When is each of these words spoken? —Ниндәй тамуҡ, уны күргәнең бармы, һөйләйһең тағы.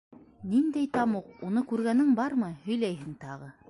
—Ниндәй 0.53 0.87
тамуҡ, 0.97 1.29
уны 1.51 1.65
күргәнең 1.73 2.13
бармы, 2.23 2.53
һөйләйһең 2.67 3.19
тағы. 3.27 3.57